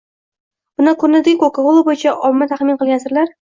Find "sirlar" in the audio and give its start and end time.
3.07-3.29